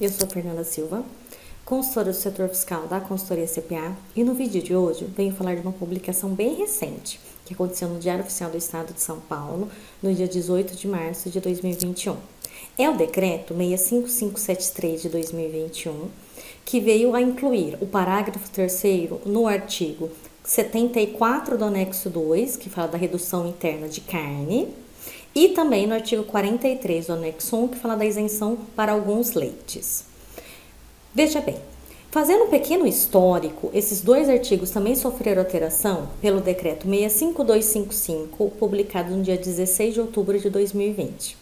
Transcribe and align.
Eu 0.00 0.08
sou 0.08 0.28
Fernanda 0.28 0.64
Silva, 0.64 1.04
consultora 1.64 2.10
do 2.10 2.16
setor 2.16 2.48
fiscal 2.48 2.88
da 2.88 2.98
consultoria 2.98 3.46
CPA 3.46 3.96
e 4.16 4.24
no 4.24 4.34
vídeo 4.34 4.60
de 4.60 4.74
hoje 4.74 5.04
venho 5.16 5.32
falar 5.32 5.54
de 5.54 5.60
uma 5.60 5.70
publicação 5.70 6.30
bem 6.30 6.56
recente 6.56 7.20
que 7.46 7.54
aconteceu 7.54 7.88
no 7.88 8.00
Diário 8.00 8.24
Oficial 8.24 8.50
do 8.50 8.56
Estado 8.56 8.92
de 8.92 9.00
São 9.00 9.20
Paulo 9.20 9.68
no 10.02 10.12
dia 10.12 10.26
18 10.26 10.74
de 10.74 10.88
março 10.88 11.30
de 11.30 11.38
2021. 11.38 12.16
É 12.76 12.90
o 12.90 12.96
decreto 12.96 13.54
65573 13.54 15.02
de 15.02 15.08
2021 15.08 16.08
que 16.64 16.80
veio 16.80 17.14
a 17.14 17.22
incluir 17.22 17.78
o 17.80 17.86
parágrafo 17.86 18.50
3 18.50 18.82
no 19.24 19.46
artigo 19.46 20.10
74 20.42 21.56
do 21.56 21.64
anexo 21.64 22.10
2, 22.10 22.56
que 22.56 22.68
fala 22.68 22.88
da 22.88 22.98
redução 22.98 23.46
interna 23.46 23.86
de 23.86 24.00
carne, 24.00 24.74
e 25.34 25.50
também 25.50 25.86
no 25.86 25.94
artigo 25.94 26.24
43 26.24 27.06
do 27.06 27.12
anexo 27.12 27.56
1, 27.56 27.68
que 27.68 27.78
fala 27.78 27.96
da 27.96 28.04
isenção 28.04 28.58
para 28.74 28.92
alguns 28.92 29.34
leites. 29.34 30.04
Veja 31.14 31.40
bem, 31.40 31.56
fazendo 32.10 32.44
um 32.44 32.48
pequeno 32.48 32.86
histórico, 32.86 33.70
esses 33.72 34.00
dois 34.00 34.28
artigos 34.28 34.70
também 34.70 34.96
sofreram 34.96 35.42
alteração 35.42 36.08
pelo 36.20 36.40
decreto 36.40 36.88
65255, 36.88 38.50
publicado 38.58 39.14
no 39.14 39.22
dia 39.22 39.36
16 39.36 39.94
de 39.94 40.00
outubro 40.00 40.38
de 40.38 40.50
2020. 40.50 41.36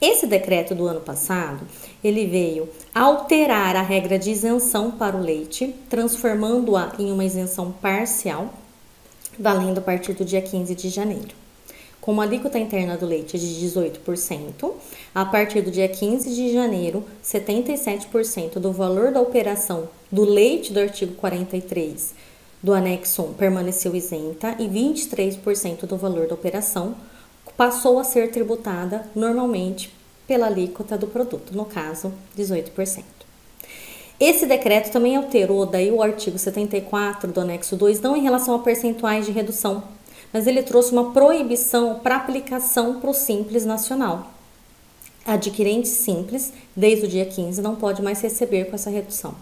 Esse 0.00 0.26
decreto 0.26 0.74
do 0.74 0.86
ano 0.86 1.00
passado, 1.00 1.66
ele 2.02 2.26
veio 2.26 2.68
alterar 2.94 3.76
a 3.76 3.82
regra 3.82 4.18
de 4.18 4.30
isenção 4.30 4.90
para 4.90 5.16
o 5.16 5.20
leite, 5.20 5.74
transformando-a 5.88 6.92
em 6.98 7.10
uma 7.12 7.24
isenção 7.24 7.70
parcial, 7.70 8.52
valendo 9.38 9.78
a 9.78 9.82
partir 9.82 10.12
do 10.12 10.24
dia 10.24 10.42
15 10.42 10.74
de 10.74 10.88
janeiro 10.88 11.42
com 12.02 12.10
uma 12.10 12.24
alíquota 12.24 12.58
interna 12.58 12.96
do 12.96 13.06
leite 13.06 13.38
de 13.38 13.46
18%, 13.46 14.72
a 15.14 15.24
partir 15.24 15.62
do 15.62 15.70
dia 15.70 15.88
15 15.88 16.34
de 16.34 16.52
janeiro, 16.52 17.04
77% 17.24 18.58
do 18.58 18.72
valor 18.72 19.12
da 19.12 19.20
operação 19.20 19.88
do 20.10 20.24
leite 20.24 20.72
do 20.72 20.80
artigo 20.80 21.14
43 21.14 22.12
do 22.60 22.74
anexo 22.74 23.22
1 23.22 23.34
permaneceu 23.34 23.94
isenta 23.94 24.56
e 24.58 24.68
23% 24.68 25.86
do 25.86 25.96
valor 25.96 26.26
da 26.26 26.34
operação 26.34 26.96
passou 27.56 27.98
a 27.98 28.04
ser 28.04 28.30
tributada 28.30 29.08
normalmente 29.14 29.92
pela 30.26 30.46
alíquota 30.46 30.98
do 30.98 31.06
produto, 31.06 31.54
no 31.54 31.64
caso, 31.64 32.12
18%. 32.36 33.02
Esse 34.18 34.46
decreto 34.46 34.90
também 34.90 35.16
alterou 35.16 35.66
daí 35.66 35.90
o 35.90 36.02
artigo 36.02 36.38
74 36.38 37.30
do 37.30 37.40
anexo 37.40 37.76
2, 37.76 38.00
não 38.00 38.16
em 38.16 38.22
relação 38.22 38.54
a 38.54 38.58
percentuais 38.60 39.26
de 39.26 39.32
redução 39.32 39.82
mas 40.32 40.46
ele 40.46 40.62
trouxe 40.62 40.92
uma 40.92 41.12
proibição 41.12 42.00
para 42.00 42.16
aplicação 42.16 43.00
para 43.00 43.10
o 43.10 43.14
Simples 43.14 43.64
Nacional. 43.64 44.32
Adquirente 45.24 45.88
simples, 45.88 46.52
desde 46.74 47.06
o 47.06 47.08
dia 47.08 47.24
15, 47.24 47.62
não 47.62 47.76
pode 47.76 48.02
mais 48.02 48.20
receber 48.20 48.64
com 48.64 48.74
essa 48.74 48.90
redução. 48.90 49.34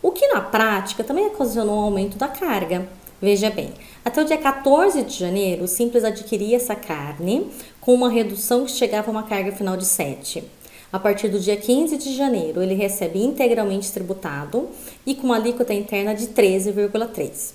O 0.00 0.10
que 0.12 0.26
na 0.28 0.40
prática 0.40 1.04
também 1.04 1.26
ocasionou 1.26 1.76
um 1.76 1.82
aumento 1.82 2.16
da 2.16 2.28
carga. 2.28 2.88
Veja 3.20 3.50
bem, 3.50 3.72
até 4.04 4.22
o 4.22 4.24
dia 4.24 4.38
14 4.38 5.02
de 5.02 5.18
janeiro, 5.18 5.64
o 5.64 5.68
Simples 5.68 6.04
adquiria 6.04 6.56
essa 6.56 6.76
carne 6.76 7.50
com 7.80 7.92
uma 7.92 8.08
redução 8.08 8.64
que 8.64 8.70
chegava 8.70 9.08
a 9.08 9.10
uma 9.10 9.24
carga 9.24 9.50
final 9.52 9.76
de 9.76 9.84
7. 9.84 10.44
A 10.90 10.98
partir 10.98 11.28
do 11.28 11.38
dia 11.38 11.56
15 11.56 11.98
de 11.98 12.16
janeiro, 12.16 12.62
ele 12.62 12.74
recebe 12.74 13.22
integralmente 13.22 13.92
tributado 13.92 14.70
e 15.04 15.14
com 15.14 15.24
uma 15.24 15.36
alíquota 15.36 15.74
interna 15.74 16.14
de 16.14 16.28
13,3. 16.28 17.52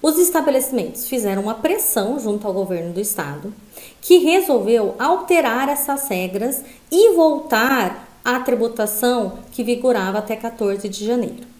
Os 0.00 0.18
estabelecimentos 0.18 1.08
fizeram 1.08 1.42
uma 1.42 1.54
pressão 1.54 2.18
junto 2.18 2.46
ao 2.46 2.52
governo 2.52 2.92
do 2.92 3.00
estado, 3.00 3.52
que 4.00 4.18
resolveu 4.18 4.94
alterar 4.98 5.68
essas 5.68 6.08
regras 6.08 6.62
e 6.90 7.14
voltar 7.14 8.08
à 8.24 8.38
tributação 8.40 9.38
que 9.52 9.64
vigorava 9.64 10.18
até 10.18 10.36
14 10.36 10.88
de 10.88 11.04
janeiro. 11.04 11.58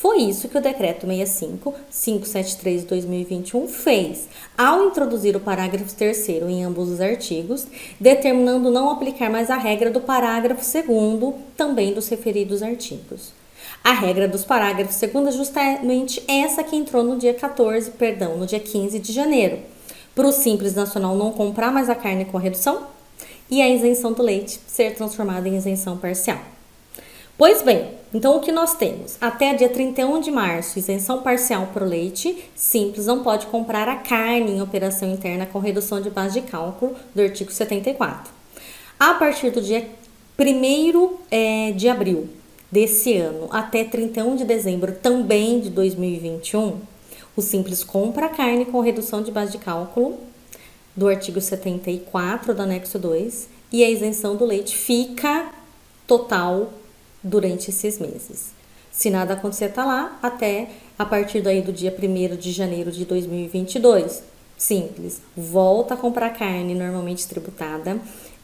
Foi 0.00 0.22
isso 0.22 0.48
que 0.48 0.56
o 0.56 0.62
decreto 0.62 1.06
65 1.06 1.74
573 1.90 2.80
de 2.80 2.86
2021 2.86 3.68
fez, 3.68 4.28
ao 4.56 4.86
introduzir 4.86 5.36
o 5.36 5.40
parágrafo 5.40 5.94
3 5.94 6.28
em 6.48 6.64
ambos 6.64 6.88
os 6.88 7.02
artigos, 7.02 7.66
determinando 8.00 8.70
não 8.70 8.88
aplicar 8.88 9.28
mais 9.28 9.50
a 9.50 9.58
regra 9.58 9.90
do 9.90 10.00
parágrafo 10.00 10.62
2 10.62 11.34
também 11.54 11.92
dos 11.92 12.08
referidos 12.08 12.62
artigos. 12.62 13.39
A 13.82 13.92
regra 13.92 14.28
dos 14.28 14.44
parágrafos 14.44 14.96
segundo 14.96 15.28
é 15.28 15.32
justamente 15.32 16.22
essa 16.28 16.62
que 16.62 16.76
entrou 16.76 17.02
no 17.02 17.16
dia 17.16 17.34
14, 17.34 17.92
perdão, 17.92 18.36
no 18.36 18.46
dia 18.46 18.60
15 18.60 18.98
de 18.98 19.12
janeiro. 19.12 19.58
Para 20.14 20.26
o 20.26 20.32
Simples 20.32 20.74
Nacional 20.74 21.16
não 21.16 21.32
comprar 21.32 21.72
mais 21.72 21.88
a 21.88 21.94
carne 21.94 22.24
com 22.24 22.36
a 22.36 22.40
redução 22.40 22.86
e 23.50 23.62
a 23.62 23.68
isenção 23.68 24.12
do 24.12 24.22
leite 24.22 24.60
ser 24.66 24.94
transformada 24.94 25.48
em 25.48 25.56
isenção 25.56 25.96
parcial. 25.96 26.38
Pois 27.38 27.62
bem, 27.62 27.92
então 28.12 28.36
o 28.36 28.40
que 28.40 28.52
nós 28.52 28.74
temos? 28.74 29.16
Até 29.18 29.54
dia 29.54 29.70
31 29.70 30.20
de 30.20 30.30
março, 30.30 30.78
isenção 30.78 31.22
parcial 31.22 31.70
para 31.72 31.82
o 31.82 31.88
leite, 31.88 32.44
simples 32.54 33.06
não 33.06 33.22
pode 33.22 33.46
comprar 33.46 33.88
a 33.88 33.96
carne 33.96 34.52
em 34.52 34.60
operação 34.60 35.10
interna 35.10 35.46
com 35.46 35.58
redução 35.58 36.02
de 36.02 36.10
base 36.10 36.38
de 36.38 36.46
cálculo 36.46 36.94
do 37.14 37.22
artigo 37.22 37.50
74. 37.50 38.30
A 38.98 39.14
partir 39.14 39.50
do 39.50 39.62
dia 39.62 39.88
1 40.38 41.16
é, 41.30 41.72
de 41.72 41.88
abril, 41.88 42.28
desse 42.70 43.16
ano 43.16 43.48
até 43.50 43.84
31 43.84 44.36
de 44.36 44.44
dezembro 44.44 44.92
também 44.92 45.60
de 45.60 45.70
2021, 45.70 46.78
o 47.36 47.42
Simples 47.42 47.82
compra 47.82 48.28
carne 48.28 48.64
com 48.64 48.80
redução 48.80 49.22
de 49.22 49.30
base 49.30 49.52
de 49.52 49.58
cálculo 49.58 50.18
do 50.94 51.08
artigo 51.08 51.40
74 51.40 52.54
do 52.54 52.62
anexo 52.62 52.98
2 52.98 53.48
e 53.72 53.84
a 53.84 53.90
isenção 53.90 54.36
do 54.36 54.44
leite 54.44 54.76
fica 54.76 55.50
total 56.06 56.72
durante 57.22 57.70
esses 57.70 57.98
meses. 57.98 58.50
Se 58.90 59.08
nada 59.08 59.34
acontecer, 59.34 59.68
tá 59.68 59.84
lá 59.84 60.18
até 60.20 60.70
a 60.98 61.04
partir 61.04 61.40
daí 61.40 61.62
do 61.62 61.72
dia 61.72 61.94
1 61.96 62.36
de 62.36 62.52
janeiro 62.52 62.90
de 62.90 63.04
2022. 63.04 64.22
Simples, 64.58 65.22
volta 65.36 65.94
a 65.94 65.96
comprar 65.96 66.30
carne 66.30 66.74
normalmente 66.74 67.26
tributada 67.26 67.98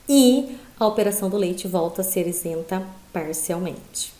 e 0.08 0.56
a 0.78 0.86
operação 0.86 1.28
do 1.28 1.36
leite 1.36 1.66
volta 1.66 2.00
a 2.00 2.04
ser 2.04 2.26
isenta 2.26 2.82
parcialmente. 3.12 4.15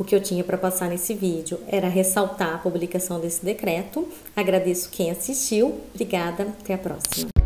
O 0.00 0.04
que 0.04 0.16
eu 0.16 0.22
tinha 0.22 0.42
para 0.42 0.56
passar 0.56 0.88
nesse 0.88 1.12
vídeo 1.12 1.60
era 1.68 1.86
ressaltar 1.86 2.54
a 2.54 2.58
publicação 2.58 3.20
desse 3.20 3.44
decreto. 3.44 4.08
Agradeço 4.34 4.88
quem 4.88 5.10
assistiu. 5.10 5.78
Obrigada, 5.92 6.44
até 6.58 6.72
a 6.72 6.78
próxima. 6.78 7.39